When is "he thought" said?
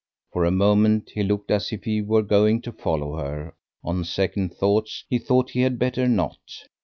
5.11-5.51